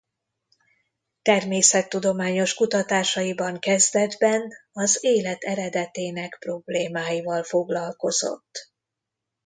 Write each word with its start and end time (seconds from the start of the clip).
Természettudományos 1.21 2.53
kutatásaiban 2.53 3.59
kezdetben 3.59 4.53
az 4.71 4.97
élet 5.01 5.41
eredetének 5.43 6.37
problémáival 6.39 7.43
foglalkozott. 7.43 8.71